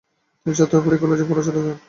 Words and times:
তিনি 0.41 0.55
ছাত্র 0.55 0.75
পড়িয়ে 0.83 1.01
কলেজের 1.03 1.27
পড়া 1.29 1.43
চালাতেন। 1.45 1.75